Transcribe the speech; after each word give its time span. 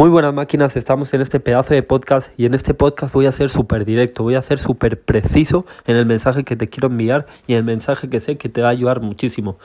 Muy 0.00 0.08
buenas 0.08 0.32
máquinas, 0.32 0.78
estamos 0.78 1.12
en 1.12 1.20
este 1.20 1.40
pedazo 1.40 1.74
de 1.74 1.82
podcast 1.82 2.30
y 2.38 2.46
en 2.46 2.54
este 2.54 2.72
podcast 2.72 3.12
voy 3.12 3.26
a 3.26 3.32
ser 3.32 3.50
súper 3.50 3.84
directo, 3.84 4.22
voy 4.22 4.34
a 4.34 4.40
ser 4.40 4.58
súper 4.58 4.98
preciso 4.98 5.66
en 5.84 5.94
el 5.96 6.06
mensaje 6.06 6.42
que 6.42 6.56
te 6.56 6.68
quiero 6.68 6.88
enviar 6.88 7.26
y 7.46 7.52
el 7.52 7.64
mensaje 7.64 8.08
que 8.08 8.18
sé 8.18 8.38
que 8.38 8.48
te 8.48 8.62
va 8.62 8.68
a 8.68 8.70
ayudar 8.70 9.02
muchísimo. 9.02 9.58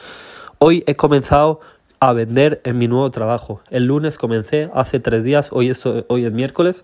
Hoy 0.57 0.83
he 0.87 0.95
comenzado 0.95 1.61
a 2.01 2.11
vender 2.11 2.59
en 2.65 2.77
mi 2.77 2.89
nuevo 2.89 3.09
trabajo. 3.11 3.61
El 3.69 3.85
lunes 3.85 4.17
comencé, 4.17 4.69
hace 4.73 4.99
tres 4.99 5.23
días, 5.23 5.47
hoy 5.53 5.69
es, 5.69 5.85
hoy 5.85 6.25
es 6.25 6.33
miércoles. 6.33 6.83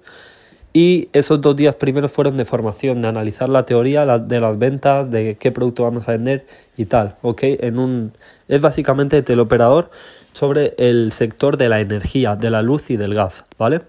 Y 0.71 1.09
esos 1.11 1.41
dos 1.41 1.57
días 1.57 1.75
primeros 1.75 2.13
fueron 2.13 2.38
de 2.38 2.45
formación, 2.45 3.02
de 3.02 3.09
analizar 3.09 3.49
la 3.49 3.65
teoría 3.65 4.05
de 4.05 4.39
las 4.39 4.57
ventas, 4.57 5.11
de 5.11 5.36
qué 5.36 5.52
producto 5.52 5.83
vamos 5.83 6.07
a 6.07 6.13
vender 6.13 6.45
y 6.77 6.86
tal, 6.86 7.18
¿ok? 7.21 7.41
En 7.43 7.77
un, 7.77 8.13
es 8.47 8.61
básicamente 8.61 9.21
teleoperador 9.21 9.91
sobre 10.34 10.73
el 10.77 11.11
sector 11.11 11.57
de 11.57 11.70
la 11.70 11.82
energía, 11.82 12.36
de 12.36 12.50
la 12.50 12.61
luz 12.61 12.89
y 12.89 12.98
del 12.98 13.13
gas, 13.13 13.45
¿vale? 13.57 13.81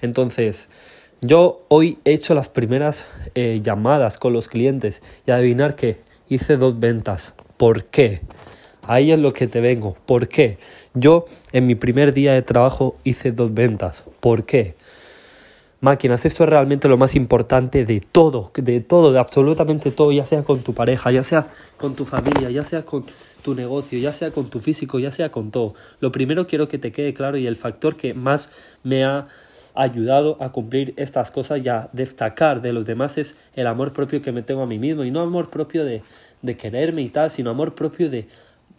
Entonces, 0.00 0.68
yo 1.20 1.64
hoy 1.68 1.98
he 2.04 2.12
hecho 2.12 2.34
las 2.34 2.48
primeras 2.48 3.06
eh, 3.34 3.60
llamadas 3.62 4.18
con 4.18 4.32
los 4.32 4.48
clientes 4.48 5.02
y 5.26 5.30
adivinar 5.30 5.76
que 5.76 6.00
hice 6.28 6.56
dos 6.56 6.78
ventas. 6.78 7.34
¿Por 7.56 7.84
qué? 7.84 8.20
Ahí 8.86 9.12
es 9.12 9.18
lo 9.18 9.32
que 9.32 9.46
te 9.46 9.60
vengo. 9.60 9.96
¿Por 10.06 10.28
qué? 10.28 10.58
Yo 10.92 11.26
en 11.52 11.66
mi 11.66 11.74
primer 11.74 12.12
día 12.12 12.34
de 12.34 12.42
trabajo 12.42 12.96
hice 13.04 13.32
dos 13.32 13.54
ventas. 13.54 14.04
¿Por 14.20 14.44
qué? 14.44 14.74
Máquinas, 15.84 16.24
esto 16.24 16.44
es 16.44 16.48
realmente 16.48 16.88
lo 16.88 16.96
más 16.96 17.14
importante 17.14 17.84
de 17.84 18.00
todo, 18.00 18.50
de 18.56 18.80
todo, 18.80 19.12
de 19.12 19.18
absolutamente 19.18 19.90
todo, 19.90 20.12
ya 20.12 20.24
sea 20.24 20.42
con 20.42 20.60
tu 20.60 20.72
pareja, 20.72 21.12
ya 21.12 21.22
sea 21.22 21.48
con 21.76 21.94
tu 21.94 22.06
familia, 22.06 22.48
ya 22.48 22.64
sea 22.64 22.86
con 22.86 23.04
tu 23.42 23.54
negocio, 23.54 23.98
ya 23.98 24.10
sea 24.10 24.30
con 24.30 24.48
tu 24.48 24.60
físico, 24.60 24.98
ya 24.98 25.12
sea 25.12 25.30
con 25.30 25.50
todo. 25.50 25.74
Lo 26.00 26.10
primero 26.10 26.46
quiero 26.46 26.68
que 26.68 26.78
te 26.78 26.90
quede 26.90 27.12
claro 27.12 27.36
y 27.36 27.46
el 27.46 27.56
factor 27.56 27.96
que 27.96 28.14
más 28.14 28.48
me 28.82 29.04
ha 29.04 29.26
ayudado 29.74 30.42
a 30.42 30.52
cumplir 30.52 30.94
estas 30.96 31.30
cosas 31.30 31.60
y 31.62 31.68
a 31.68 31.90
destacar 31.92 32.62
de 32.62 32.72
los 32.72 32.86
demás 32.86 33.18
es 33.18 33.36
el 33.54 33.66
amor 33.66 33.92
propio 33.92 34.22
que 34.22 34.32
me 34.32 34.42
tengo 34.42 34.62
a 34.62 34.66
mí 34.66 34.78
mismo 34.78 35.04
y 35.04 35.10
no 35.10 35.20
amor 35.20 35.50
propio 35.50 35.84
de, 35.84 36.02
de 36.40 36.56
quererme 36.56 37.02
y 37.02 37.10
tal, 37.10 37.30
sino 37.30 37.50
amor 37.50 37.74
propio 37.74 38.08
de 38.08 38.26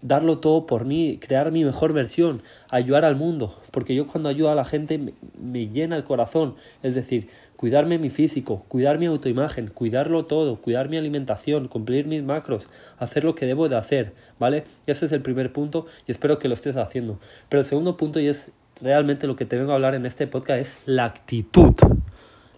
darlo 0.07 0.37
todo 0.37 0.67
por 0.67 0.85
mí, 0.85 1.17
crear 1.19 1.51
mi 1.51 1.65
mejor 1.65 1.91
versión, 1.91 2.41
ayudar 2.69 3.05
al 3.05 3.15
mundo, 3.15 3.59
porque 3.71 3.95
yo 3.95 4.05
cuando 4.05 4.29
ayudo 4.29 4.51
a 4.51 4.55
la 4.55 4.63
gente 4.63 4.99
me, 5.39 5.67
llena 5.67 5.95
el 5.95 6.03
corazón, 6.03 6.55
es 6.83 6.93
decir, 6.93 7.27
cuidarme 7.55 7.97
mi 7.97 8.11
físico, 8.11 8.65
cuidar 8.67 8.99
mi 8.99 9.07
autoimagen, 9.07 9.67
cuidarlo 9.67 10.25
todo, 10.25 10.57
cuidar 10.57 10.89
mi 10.89 10.97
alimentación, 10.97 11.67
cumplir 11.67 12.05
mis 12.05 12.21
macros, 12.21 12.67
hacer 12.99 13.23
lo 13.23 13.33
que 13.33 13.47
debo 13.47 13.67
de 13.67 13.77
hacer, 13.77 14.13
¿vale? 14.37 14.65
ese 14.85 15.07
es 15.07 15.11
el 15.11 15.21
primer 15.21 15.51
punto 15.51 15.87
y 16.07 16.11
espero 16.11 16.37
que 16.37 16.47
lo 16.47 16.53
estés 16.53 16.77
haciendo. 16.77 17.17
Pero 17.49 17.61
el 17.61 17.65
segundo 17.65 17.97
punto 17.97 18.19
y 18.19 18.27
es 18.27 18.51
realmente 18.81 19.25
lo 19.25 19.35
que 19.35 19.45
te 19.45 19.57
vengo 19.57 19.71
a 19.71 19.75
hablar 19.75 19.95
en 19.95 20.05
este 20.05 20.27
podcast 20.27 20.59
es 20.59 20.77
la 20.85 21.05
actitud. 21.05 21.73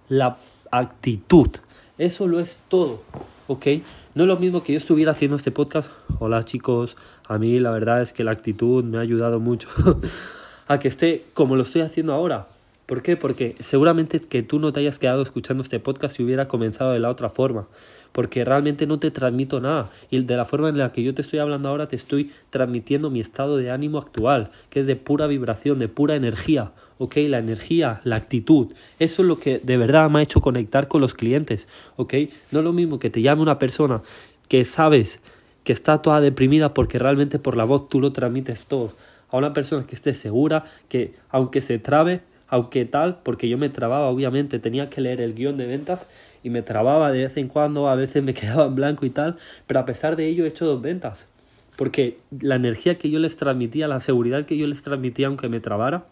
La 0.10 0.38
actitud. 0.70 1.50
Eso 1.98 2.28
lo 2.28 2.40
es 2.42 2.60
todo, 2.68 3.02
¿ok? 3.48 3.66
No 4.14 4.24
es 4.24 4.28
lo 4.28 4.38
mismo 4.38 4.64
que 4.64 4.74
yo 4.74 4.78
estuviera 4.78 5.14
haciendo 5.14 5.38
este 5.38 5.52
podcast. 5.52 5.90
Hola 6.20 6.44
chicos, 6.44 6.98
a 7.28 7.38
mí 7.38 7.60
la 7.60 7.72
verdad 7.72 8.02
es 8.02 8.14
que 8.14 8.24
la 8.24 8.32
actitud 8.32 8.84
me 8.84 8.98
ha 8.98 9.02
ayudado 9.02 9.40
mucho 9.40 9.70
a 10.68 10.80
que 10.80 10.88
esté 10.88 11.24
como 11.34 11.56
lo 11.56 11.64
estoy 11.64 11.82
haciendo 11.82 12.14
ahora. 12.14 12.48
¿Por 12.86 13.02
qué? 13.02 13.18
Porque 13.18 13.56
seguramente 13.60 14.22
que 14.22 14.44
tú 14.44 14.60
no 14.60 14.72
te 14.72 14.80
hayas 14.80 15.00
quedado 15.00 15.22
escuchando 15.22 15.64
este 15.64 15.80
podcast 15.80 16.16
si 16.16 16.24
hubiera 16.24 16.48
comenzado 16.48 16.92
de 16.92 17.00
la 17.00 17.10
otra 17.10 17.30
forma. 17.30 17.68
Porque 18.18 18.44
realmente 18.44 18.88
no 18.88 18.98
te 18.98 19.12
transmito 19.12 19.62
nada. 19.62 19.92
Y 20.10 20.20
de 20.24 20.36
la 20.36 20.44
forma 20.44 20.70
en 20.70 20.80
la 20.80 20.92
que 20.92 21.04
yo 21.04 21.14
te 21.14 21.22
estoy 21.22 21.38
hablando 21.38 21.70
ahora, 21.70 21.88
te 21.88 21.96
estoy 21.96 22.32
transmitiendo 22.50 23.12
mi 23.12 23.20
estado 23.20 23.58
de 23.58 23.70
ánimo 23.70 24.00
actual, 24.00 24.50
que 24.72 24.80
es 24.80 24.88
de 24.88 24.96
pura 24.96 25.28
vibración, 25.28 25.78
de 25.78 25.88
pura 25.88 26.16
energía. 26.16 26.72
¿ok? 26.98 27.18
La 27.28 27.38
energía, 27.38 28.02
la 28.06 28.16
actitud. 28.16 28.74
Eso 28.98 29.22
es 29.22 29.28
lo 29.28 29.38
que 29.38 29.60
de 29.60 29.78
verdad 29.78 30.10
me 30.10 30.18
ha 30.18 30.24
hecho 30.24 30.42
conectar 30.42 30.88
con 30.88 31.00
los 31.00 31.14
clientes, 31.14 31.68
¿ok? 31.96 32.16
No 32.50 32.60
es 32.60 32.66
lo 32.66 32.74
mismo 32.74 32.98
que 32.98 33.12
te 33.12 33.22
llame 33.22 33.44
una 33.44 33.60
persona 33.60 34.02
que 34.48 34.66
sabes 34.66 35.20
que 35.64 35.74
está 35.74 36.02
toda 36.02 36.20
deprimida 36.20 36.74
porque 36.74 36.98
realmente 36.98 37.38
por 37.38 37.56
la 37.56 37.66
voz 37.66 37.88
tú 37.88 38.02
lo 38.02 38.14
transmites 38.14 38.66
todo. 38.66 38.94
A 39.30 39.38
una 39.38 39.54
persona 39.54 39.86
que 39.86 39.94
esté 39.94 40.16
segura, 40.16 40.64
que 40.90 41.14
aunque 41.30 41.62
se 41.62 41.78
trabe, 41.78 42.22
aunque 42.48 42.86
tal, 42.86 43.20
porque 43.24 43.50
yo 43.50 43.58
me 43.58 43.70
trababa, 43.70 44.08
obviamente, 44.08 44.60
tenía 44.60 44.90
que 44.90 45.02
leer 45.02 45.20
el 45.20 45.34
guion 45.34 45.58
de 45.58 45.66
ventas 45.66 46.08
y 46.44 46.50
me 46.50 46.62
trababa 46.62 47.12
de 47.12 47.24
vez 47.24 47.38
en 47.38 47.48
cuando, 47.48 47.90
a 47.90 47.96
veces 47.96 48.24
me 48.24 48.34
quedaba 48.36 48.66
en 48.66 48.76
blanco 48.76 49.06
y 49.06 49.10
tal, 49.10 49.38
pero 49.66 49.80
a 49.80 49.86
pesar 49.86 50.16
de 50.16 50.28
ello 50.28 50.46
he 50.46 50.48
hecho 50.48 50.66
dos 50.66 50.82
ventas. 50.82 51.28
Porque 51.76 52.18
la 52.40 52.56
energía 52.56 52.98
que 52.98 53.10
yo 53.10 53.20
les 53.20 53.38
transmitía, 53.38 53.88
la 53.88 54.00
seguridad 54.00 54.46
que 54.46 54.58
yo 54.58 54.66
les 54.66 54.82
transmitía, 54.82 55.28
aunque 55.28 55.48
me 55.48 55.60
trabara, 55.60 56.06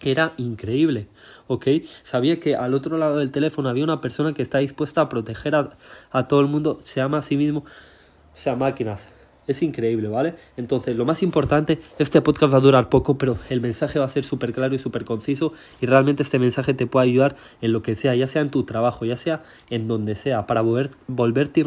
era 0.00 0.34
increíble, 0.36 1.06
¿ok? 1.46 1.66
Sabía 2.02 2.40
que 2.40 2.56
al 2.56 2.74
otro 2.74 2.98
lado 2.98 3.18
del 3.18 3.30
teléfono 3.30 3.68
había 3.68 3.84
una 3.84 4.00
persona 4.00 4.32
que 4.32 4.42
está 4.42 4.58
dispuesta 4.58 5.00
a 5.00 5.08
proteger 5.08 5.54
a, 5.54 5.70
a 6.10 6.28
todo 6.28 6.40
el 6.40 6.46
mundo, 6.46 6.80
se 6.84 7.00
llama 7.00 7.18
a 7.18 7.22
sí 7.22 7.36
mismo, 7.36 7.60
o 7.60 8.36
sea, 8.36 8.56
máquinas. 8.56 9.08
Es 9.48 9.60
increíble, 9.62 10.06
¿vale? 10.08 10.34
Entonces, 10.56 10.96
lo 10.96 11.04
más 11.04 11.22
importante, 11.22 11.80
este 11.98 12.20
podcast 12.20 12.54
va 12.54 12.58
a 12.58 12.60
durar 12.60 12.88
poco, 12.88 13.18
pero 13.18 13.36
el 13.50 13.60
mensaje 13.60 13.98
va 13.98 14.04
a 14.04 14.08
ser 14.08 14.24
súper 14.24 14.52
claro 14.52 14.74
y 14.74 14.78
súper 14.78 15.04
conciso 15.04 15.52
y 15.80 15.86
realmente 15.86 16.22
este 16.22 16.38
mensaje 16.38 16.74
te 16.74 16.86
puede 16.86 17.08
ayudar 17.08 17.34
en 17.60 17.72
lo 17.72 17.82
que 17.82 17.96
sea, 17.96 18.14
ya 18.14 18.28
sea 18.28 18.42
en 18.42 18.50
tu 18.50 18.62
trabajo, 18.62 19.04
ya 19.04 19.16
sea 19.16 19.40
en 19.68 19.88
donde 19.88 20.14
sea, 20.14 20.46
para 20.46 20.60
volver, 20.60 20.90
volverte 21.08 21.64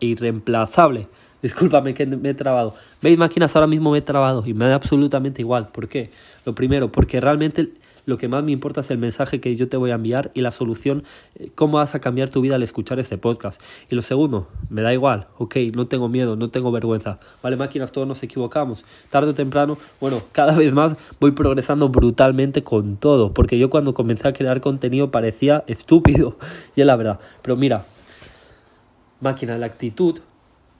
irreemplazable. 0.00 1.08
Discúlpame 1.42 1.94
que 1.94 2.06
me 2.06 2.30
he 2.30 2.34
trabado. 2.34 2.74
¿Veis 3.00 3.18
máquinas? 3.18 3.56
Ahora 3.56 3.66
mismo 3.68 3.90
me 3.90 3.98
he 3.98 4.02
trabado 4.02 4.42
y 4.46 4.52
me 4.54 4.66
da 4.66 4.74
absolutamente 4.74 5.40
igual. 5.40 5.68
¿Por 5.68 5.88
qué? 5.88 6.10
Lo 6.44 6.54
primero, 6.54 6.92
porque 6.92 7.20
realmente 7.20 7.68
lo 8.06 8.18
que 8.18 8.28
más 8.28 8.44
me 8.44 8.52
importa 8.52 8.80
es 8.80 8.90
el 8.90 8.98
mensaje 8.98 9.40
que 9.40 9.56
yo 9.56 9.68
te 9.68 9.76
voy 9.76 9.90
a 9.90 9.94
enviar 9.94 10.30
y 10.34 10.40
la 10.40 10.52
solución, 10.52 11.04
eh, 11.36 11.50
cómo 11.54 11.78
vas 11.78 11.94
a 11.94 12.00
cambiar 12.00 12.30
tu 12.30 12.40
vida 12.40 12.56
al 12.56 12.62
escuchar 12.62 12.98
este 12.98 13.18
podcast. 13.18 13.60
Y 13.88 13.94
lo 13.94 14.02
segundo, 14.02 14.48
me 14.68 14.82
da 14.82 14.92
igual, 14.92 15.26
ok, 15.38 15.56
no 15.74 15.86
tengo 15.86 16.08
miedo, 16.08 16.36
no 16.36 16.50
tengo 16.50 16.70
vergüenza. 16.72 17.18
Vale, 17.42 17.56
máquinas, 17.56 17.92
todos 17.92 18.06
nos 18.06 18.22
equivocamos. 18.22 18.84
Tarde 19.10 19.30
o 19.30 19.34
temprano, 19.34 19.78
bueno, 20.00 20.22
cada 20.32 20.56
vez 20.56 20.72
más 20.72 20.96
voy 21.20 21.32
progresando 21.32 21.88
brutalmente 21.88 22.62
con 22.62 22.96
todo, 22.96 23.32
porque 23.32 23.58
yo 23.58 23.70
cuando 23.70 23.94
comencé 23.94 24.28
a 24.28 24.32
crear 24.32 24.60
contenido 24.60 25.10
parecía 25.10 25.64
estúpido, 25.66 26.36
y 26.76 26.80
es 26.80 26.86
la 26.86 26.96
verdad. 26.96 27.20
Pero 27.42 27.56
mira, 27.56 27.84
máquina, 29.20 29.56
la 29.58 29.66
actitud 29.66 30.20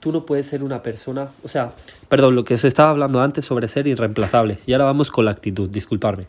tú 0.05 0.11
no 0.11 0.23
puedes 0.23 0.45
ser 0.45 0.63
una 0.63 0.83
persona, 0.83 1.29
o 1.43 1.47
sea, 1.47 1.71
perdón, 2.09 2.35
lo 2.35 2.43
que 2.43 2.59
se 2.59 2.67
estaba 2.67 2.91
hablando 2.91 3.21
antes 3.21 3.43
sobre 3.43 3.67
ser 3.67 3.87
irreemplazable. 3.87 4.59
Y 4.67 4.73
ahora 4.73 4.85
vamos 4.85 5.09
con 5.09 5.25
la 5.25 5.31
actitud, 5.31 5.67
disculparme. 5.67 6.27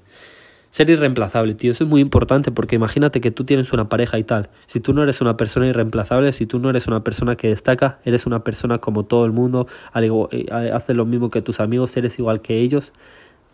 Ser 0.76 0.90
irreemplazable, 0.90 1.54
tío, 1.54 1.72
eso 1.72 1.84
es 1.84 1.88
muy 1.88 2.02
importante 2.02 2.50
porque 2.50 2.76
imagínate 2.76 3.22
que 3.22 3.30
tú 3.30 3.44
tienes 3.44 3.72
una 3.72 3.88
pareja 3.88 4.18
y 4.18 4.24
tal. 4.24 4.50
Si 4.66 4.78
tú 4.78 4.92
no 4.92 5.02
eres 5.02 5.22
una 5.22 5.38
persona 5.38 5.66
irreemplazable, 5.66 6.32
si 6.32 6.44
tú 6.44 6.58
no 6.58 6.68
eres 6.68 6.86
una 6.86 7.02
persona 7.02 7.34
que 7.34 7.48
destaca, 7.48 7.98
eres 8.04 8.26
una 8.26 8.40
persona 8.40 8.76
como 8.76 9.06
todo 9.06 9.24
el 9.24 9.32
mundo, 9.32 9.68
eh, 9.94 10.46
haces 10.74 10.94
lo 10.94 11.06
mismo 11.06 11.30
que 11.30 11.40
tus 11.40 11.60
amigos, 11.60 11.96
eres 11.96 12.18
igual 12.18 12.42
que 12.42 12.60
ellos, 12.60 12.92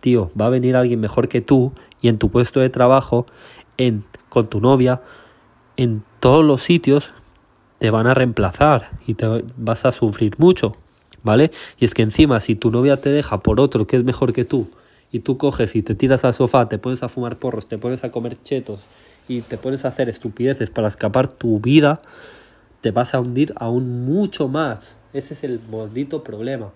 tío, 0.01 0.33
va 0.37 0.47
a 0.47 0.49
venir 0.49 0.75
alguien 0.75 0.99
mejor 0.99 1.29
que 1.29 1.41
tú 1.41 1.73
y 2.01 2.09
en 2.09 2.19
tu 2.19 2.29
puesto 2.29 2.59
de 2.59 2.71
trabajo, 2.71 3.27
en 3.77 4.03
con 4.29 4.49
tu 4.49 4.61
novia, 4.61 5.01
en 5.77 6.03
todos 6.19 6.45
los 6.45 6.65
sitios 6.65 7.13
te 7.79 7.91
van 7.91 8.09
a 8.09 8.15
reemplazar 8.15 8.99
y 9.07 9.15
te 9.15 9.45
vas 9.57 9.85
a 9.85 9.93
sufrir 9.93 10.41
mucho, 10.41 10.73
¿vale? 11.23 11.53
Y 11.79 11.85
es 11.85 11.95
que 11.95 12.03
encima 12.03 12.41
si 12.41 12.57
tu 12.57 12.73
novia 12.73 12.97
te 12.97 13.11
deja 13.11 13.43
por 13.43 13.61
otro 13.61 13.87
que 13.87 13.95
es 13.95 14.03
mejor 14.03 14.33
que 14.33 14.45
tú 14.45 14.69
y 15.13 15.21
tú 15.21 15.37
coges 15.37 15.77
y 15.77 15.83
te 15.83 15.95
tiras 15.95 16.25
al 16.25 16.35
sofá, 16.35 16.69
te 16.69 16.79
pones 16.79 17.03
a 17.03 17.09
fumar 17.09 17.37
porros, 17.37 17.67
te 17.67 17.79
pones 17.79 18.03
a 18.03 18.11
comer 18.11 18.43
chetos 18.43 18.81
y 19.29 19.43
te 19.43 19.59
pones 19.59 19.85
a 19.85 19.89
hacer 19.89 20.09
estupideces 20.09 20.71
para 20.71 20.89
escapar 20.89 21.29
tu 21.29 21.61
vida, 21.61 22.01
te 22.81 22.91
vas 22.91 23.15
a 23.15 23.21
hundir 23.21 23.53
aún 23.57 24.07
mucho 24.07 24.49
más. 24.49 24.97
Ese 25.13 25.35
es 25.35 25.45
el 25.45 25.61
maldito 25.71 26.25
problema. 26.25 26.73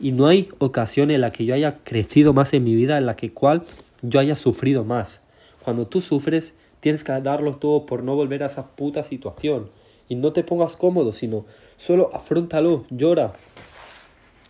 Y 0.00 0.12
no 0.12 0.26
hay 0.26 0.48
ocasión 0.58 1.10
en 1.10 1.20
la 1.20 1.30
que 1.30 1.44
yo 1.44 1.54
haya 1.54 1.78
crecido 1.84 2.32
más 2.32 2.54
en 2.54 2.64
mi 2.64 2.74
vida, 2.74 2.96
en 2.98 3.06
la 3.06 3.14
que 3.14 3.32
cual 3.32 3.62
yo 4.00 4.18
haya 4.18 4.34
sufrido 4.34 4.82
más. 4.84 5.20
Cuando 5.62 5.86
tú 5.86 6.00
sufres, 6.00 6.54
tienes 6.80 7.04
que 7.04 7.12
darlo 7.20 7.56
todo 7.56 7.86
por 7.86 8.02
no 8.02 8.16
volver 8.16 8.42
a 8.42 8.46
esa 8.46 8.66
puta 8.66 9.04
situación 9.04 9.70
y 10.08 10.14
no 10.14 10.32
te 10.32 10.42
pongas 10.42 10.76
cómodo, 10.76 11.12
sino 11.12 11.44
solo 11.76 12.10
afrontalo, 12.12 12.84
llora. 12.90 13.34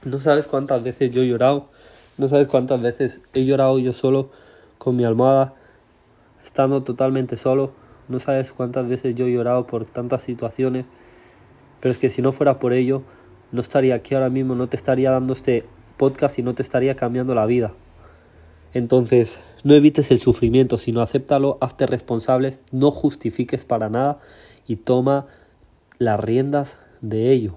No 0.04 0.18
sabes 0.18 0.46
cuántas 0.46 0.82
veces 0.82 1.10
yo 1.10 1.22
he 1.22 1.28
llorado, 1.28 1.68
no 2.18 2.28
sabes 2.28 2.48
cuántas 2.48 2.80
veces 2.80 3.20
he 3.32 3.44
llorado 3.44 3.78
yo 3.78 3.92
solo 3.92 4.30
con 4.78 4.96
mi 4.96 5.04
almohada, 5.04 5.54
estando 6.44 6.82
totalmente 6.82 7.36
solo, 7.36 7.72
no 8.08 8.18
sabes 8.18 8.52
cuántas 8.52 8.88
veces 8.88 9.14
yo 9.14 9.26
he 9.26 9.32
llorado 9.32 9.66
por 9.66 9.86
tantas 9.86 10.22
situaciones, 10.22 10.86
pero 11.80 11.90
es 11.90 11.98
que 11.98 12.10
si 12.10 12.22
no 12.22 12.32
fuera 12.32 12.58
por 12.58 12.72
ello, 12.72 13.02
no 13.52 13.60
estaría 13.60 13.94
aquí 13.94 14.14
ahora 14.14 14.30
mismo, 14.30 14.54
no 14.54 14.68
te 14.68 14.76
estaría 14.76 15.10
dando 15.10 15.32
este 15.32 15.64
podcast 15.96 16.38
y 16.38 16.42
no 16.42 16.54
te 16.54 16.62
estaría 16.62 16.96
cambiando 16.96 17.34
la 17.34 17.46
vida. 17.46 17.72
Entonces, 18.74 19.38
no 19.64 19.74
evites 19.74 20.10
el 20.10 20.18
sufrimiento, 20.18 20.78
sino 20.78 21.00
acéptalo, 21.00 21.58
hazte 21.60 21.86
responsables, 21.86 22.60
no 22.72 22.90
justifiques 22.90 23.64
para 23.64 23.88
nada 23.88 24.18
y 24.66 24.76
toma 24.76 25.26
las 25.98 26.18
riendas 26.18 26.78
de 27.00 27.32
ello. 27.32 27.56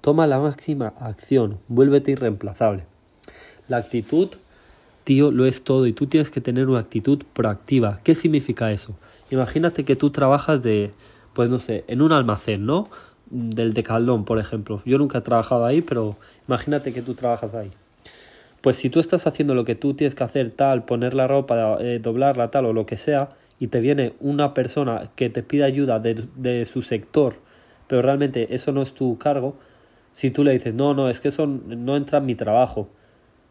Toma 0.00 0.26
la 0.26 0.38
máxima 0.38 0.94
acción, 0.98 1.60
vuélvete 1.68 2.12
irreemplazable. 2.12 2.95
La 3.68 3.78
actitud 3.78 4.30
tío, 5.06 5.30
lo 5.30 5.46
es 5.46 5.62
todo 5.62 5.86
y 5.86 5.92
tú 5.92 6.08
tienes 6.08 6.32
que 6.32 6.40
tener 6.40 6.68
una 6.68 6.80
actitud 6.80 7.22
proactiva. 7.32 8.00
¿Qué 8.02 8.16
significa 8.16 8.72
eso? 8.72 8.96
Imagínate 9.30 9.84
que 9.84 9.94
tú 9.94 10.10
trabajas 10.10 10.60
de, 10.64 10.90
pues 11.32 11.48
no 11.48 11.60
sé, 11.60 11.84
en 11.86 12.02
un 12.02 12.10
almacén, 12.10 12.66
¿no? 12.66 12.88
Del 13.30 13.72
decaldón, 13.72 14.24
por 14.24 14.40
ejemplo. 14.40 14.82
Yo 14.84 14.98
nunca 14.98 15.18
he 15.18 15.20
trabajado 15.20 15.64
ahí, 15.64 15.80
pero 15.80 16.16
imagínate 16.48 16.92
que 16.92 17.02
tú 17.02 17.14
trabajas 17.14 17.54
ahí. 17.54 17.70
Pues 18.62 18.78
si 18.78 18.90
tú 18.90 18.98
estás 18.98 19.28
haciendo 19.28 19.54
lo 19.54 19.64
que 19.64 19.76
tú 19.76 19.94
tienes 19.94 20.16
que 20.16 20.24
hacer, 20.24 20.50
tal, 20.50 20.84
poner 20.84 21.14
la 21.14 21.28
ropa, 21.28 21.78
eh, 21.78 22.00
doblarla, 22.02 22.50
tal, 22.50 22.66
o 22.66 22.72
lo 22.72 22.84
que 22.84 22.96
sea, 22.96 23.28
y 23.60 23.68
te 23.68 23.78
viene 23.78 24.14
una 24.18 24.54
persona 24.54 25.10
que 25.14 25.30
te 25.30 25.44
pide 25.44 25.62
ayuda 25.62 26.00
de, 26.00 26.26
de 26.34 26.66
su 26.66 26.82
sector, 26.82 27.36
pero 27.86 28.02
realmente 28.02 28.56
eso 28.56 28.72
no 28.72 28.82
es 28.82 28.92
tu 28.92 29.16
cargo, 29.18 29.54
si 30.12 30.32
tú 30.32 30.42
le 30.42 30.50
dices, 30.50 30.74
no, 30.74 30.94
no, 30.94 31.08
es 31.08 31.20
que 31.20 31.28
eso 31.28 31.46
no 31.46 31.96
entra 31.96 32.18
en 32.18 32.26
mi 32.26 32.34
trabajo, 32.34 32.88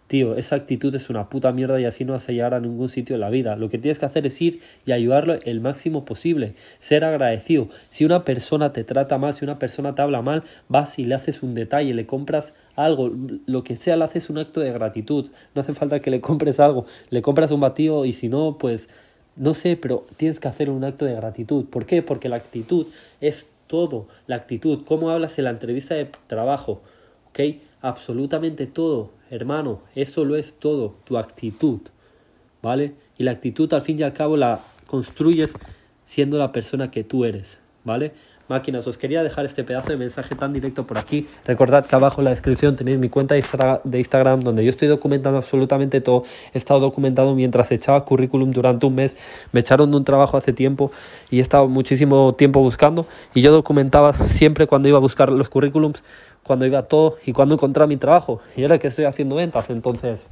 Tío, 0.07 0.36
esa 0.36 0.56
actitud 0.56 0.94
es 0.94 1.10
una 1.10 1.30
puta 1.30 1.52
mierda 1.52 1.81
y 1.81 1.86
así 1.86 2.06
no 2.06 2.13
vas 2.13 2.30
a 2.30 2.31
llegar 2.31 2.54
a 2.54 2.60
ningún 2.60 2.90
sitio 2.90 3.16
en 3.16 3.22
la 3.22 3.31
vida. 3.31 3.56
Lo 3.56 3.69
que 3.69 3.80
tienes 3.80 3.98
que 3.98 4.06
hacer 4.06 4.28
es 4.28 4.40
ir 4.40 4.62
y 4.86 4.92
ayudarlo 4.92 5.34
el 5.34 5.62
máximo 5.62 6.06
posible. 6.06 6.54
Ser 6.78 7.04
agradecido. 7.04 7.69
Si 7.90 8.06
una 8.06 8.24
persona 8.24 8.72
te 8.72 8.84
trata 8.84 9.18
mal, 9.18 9.34
si 9.34 9.44
una 9.44 9.57
persona 9.57 9.96
te 9.96 10.04
habla 10.04 10.22
mal, 10.22 10.44
vas 10.68 11.00
y 11.00 11.06
le 11.06 11.16
haces 11.16 11.42
un 11.42 11.56
detalle, 11.56 11.96
le 11.96 12.06
compras 12.06 12.54
algo, 12.75 13.12
lo 13.48 13.63
que 13.63 13.75
sea, 13.75 13.96
le 13.96 14.04
haces 14.04 14.30
un 14.30 14.38
acto 14.38 14.60
de 14.60 14.72
gratitud. 14.72 15.31
No 15.56 15.62
hace 15.62 15.74
falta 15.74 16.00
que 16.00 16.12
le 16.12 16.22
compres 16.22 16.60
algo. 16.60 16.86
Le 17.10 17.24
compras 17.24 17.50
un 17.50 17.62
batido 17.62 18.06
y 18.06 18.13
si 18.13 18.30
no, 18.30 18.60
pues 18.60 18.90
no 19.36 19.56
sé, 19.56 19.75
pero 19.75 20.06
tienes 20.18 20.40
que 20.40 20.48
hacer 20.48 20.69
un 20.69 20.84
acto 20.84 21.06
de 21.06 21.16
gratitud. 21.16 21.66
¿Por 21.66 21.88
qué? 21.88 22.04
Porque 22.04 22.30
la 22.30 22.36
actitud 22.36 22.86
es 23.22 23.50
todo. 23.66 24.08
La 24.28 24.36
actitud, 24.36 24.84
cómo 24.86 25.10
hablas 25.10 25.40
en 25.40 25.46
la 25.46 25.50
entrevista 25.50 25.96
de 25.96 26.10
trabajo. 26.28 26.84
¿Ok? 27.30 27.40
Absolutamente 27.86 28.66
todo 28.66 29.12
hermano, 29.30 29.82
eso 29.94 30.26
lo 30.26 30.36
es 30.36 30.54
todo, 30.58 30.96
tu 31.04 31.20
actitud, 31.20 31.82
¿vale? 32.64 32.96
Y 33.16 33.24
la 33.24 33.30
actitud 33.30 33.72
al 33.76 33.84
fin 33.84 34.00
y 34.00 34.02
al 34.02 34.12
cabo 34.12 34.38
la 34.38 34.62
construyes 34.88 35.54
siendo 36.04 36.40
la 36.40 36.52
persona 36.52 36.90
que 36.90 37.04
tú 37.04 37.26
eres, 37.26 37.60
¿vale? 37.84 38.14
Máquinas, 38.48 38.86
os 38.86 39.00
quería 39.00 39.24
dejar 39.24 39.46
este 39.46 39.64
pedazo 39.64 39.90
de 39.90 39.98
mensaje 39.98 40.36
tan 40.36 40.54
directo 40.54 40.86
por 40.86 41.00
aquí. 41.00 41.28
Recordad 41.46 41.88
que 41.88 41.96
abajo 41.96 42.22
en 42.22 42.26
la 42.26 42.30
descripción 42.30 42.76
tenéis 42.76 43.00
mi 43.00 43.10
cuenta 43.10 43.34
de 43.34 43.98
Instagram 43.98 44.42
donde 44.42 44.64
yo 44.64 44.70
estoy 44.70 44.88
documentando 44.88 45.40
absolutamente 45.40 46.00
todo. 46.00 46.24
He 46.54 46.58
estado 46.60 46.80
documentado 46.80 47.34
mientras 47.34 47.72
echaba 47.72 48.06
currículum 48.06 48.52
durante 48.52 48.86
un 48.86 48.94
mes. 48.94 49.18
Me 49.52 49.62
echaron 49.62 49.90
de 49.90 49.98
un 49.98 50.04
trabajo 50.04 50.38
hace 50.38 50.54
tiempo 50.54 50.92
y 51.32 51.40
he 51.40 51.42
estado 51.42 51.68
muchísimo 51.68 52.36
tiempo 52.36 52.60
buscando. 52.60 53.08
Y 53.34 53.42
yo 53.42 53.52
documentaba 53.52 54.14
siempre 54.28 54.68
cuando 54.68 54.90
iba 54.90 55.00
a 55.00 55.02
buscar 55.02 55.32
los 55.32 55.50
currículums, 55.50 56.04
cuando 56.44 56.68
iba 56.68 56.84
todo 56.84 57.18
y 57.26 57.34
cuando 57.34 57.56
encontraba 57.56 57.88
mi 57.88 57.98
trabajo. 57.98 58.42
Y 58.56 58.62
ahora 58.62 58.78
que 58.78 58.88
estoy 58.88 59.06
haciendo 59.06 59.38
ventas, 59.38 59.72
entonces 59.72 60.28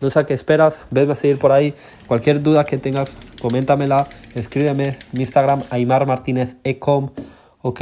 no 0.00 0.10
sé 0.10 0.18
a 0.18 0.26
qué 0.26 0.34
esperas, 0.34 0.80
venme 0.90 1.14
a 1.14 1.16
seguir 1.16 1.38
por 1.38 1.50
ahí. 1.50 1.72
Cualquier 2.06 2.42
duda 2.42 2.64
que 2.64 2.76
tengas, 2.76 3.16
coméntamela, 3.40 4.08
escríbeme 4.34 4.98
mi 5.12 5.20
Instagram, 5.20 5.62
Aymar 5.70 6.06
Martínez 6.06 6.56
Ecom. 6.62 7.08
¿Ok? 7.64 7.80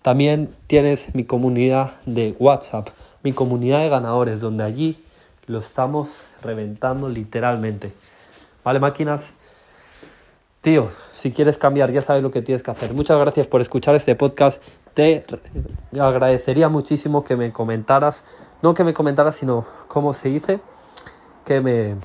También 0.00 0.54
tienes 0.68 1.12
mi 1.12 1.24
comunidad 1.24 1.94
de 2.06 2.36
WhatsApp, 2.38 2.90
mi 3.24 3.32
comunidad 3.32 3.80
de 3.80 3.88
ganadores, 3.88 4.40
donde 4.40 4.62
allí 4.62 5.02
lo 5.46 5.58
estamos 5.58 6.20
reventando 6.40 7.08
literalmente. 7.08 7.92
¿Vale, 8.62 8.78
máquinas? 8.78 9.32
Tío, 10.60 10.88
si 11.12 11.32
quieres 11.32 11.58
cambiar, 11.58 11.90
ya 11.90 12.00
sabes 12.00 12.22
lo 12.22 12.30
que 12.30 12.42
tienes 12.42 12.62
que 12.62 12.70
hacer. 12.70 12.94
Muchas 12.94 13.18
gracias 13.18 13.48
por 13.48 13.60
escuchar 13.60 13.96
este 13.96 14.14
podcast. 14.14 14.62
Te 14.94 15.24
agradecería 16.00 16.68
muchísimo 16.68 17.24
que 17.24 17.34
me 17.34 17.52
comentaras, 17.52 18.24
no 18.62 18.72
que 18.72 18.84
me 18.84 18.94
comentaras, 18.94 19.34
sino 19.34 19.66
cómo 19.88 20.14
se 20.14 20.28
dice, 20.28 20.60
que 21.44 21.60
me 21.60 21.96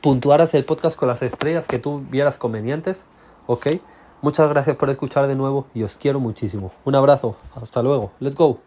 puntuaras 0.00 0.54
el 0.54 0.64
podcast 0.64 0.98
con 0.98 1.08
las 1.08 1.22
estrellas 1.22 1.68
que 1.68 1.78
tú 1.78 2.02
vieras 2.08 2.38
convenientes, 2.38 3.04
¿ok? 3.46 3.66
Muchas 4.20 4.48
gracias 4.48 4.76
por 4.76 4.90
escuchar 4.90 5.26
de 5.28 5.34
nuevo 5.34 5.66
y 5.74 5.84
os 5.84 5.96
quiero 5.96 6.18
muchísimo. 6.18 6.72
Un 6.84 6.94
abrazo, 6.94 7.36
hasta 7.54 7.82
luego, 7.82 8.10
let's 8.20 8.36
go. 8.36 8.58